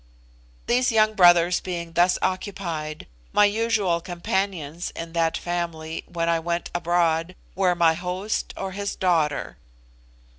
These 0.65 0.91
young 0.91 1.13
brothers 1.13 1.59
being 1.59 1.91
thus 1.93 2.17
occupied, 2.23 3.05
my 3.33 3.45
usual 3.45 4.01
companions 4.01 4.89
in 4.95 5.13
that 5.13 5.37
family, 5.37 6.03
when 6.11 6.27
I 6.27 6.39
went 6.39 6.71
abroad, 6.73 7.35
were 7.53 7.75
my 7.75 7.93
host 7.93 8.51
or 8.57 8.71
his 8.71 8.95
daughter. 8.95 9.57